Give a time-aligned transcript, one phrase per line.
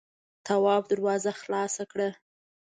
[0.45, 2.09] تواب دروازه خلاصه کړه.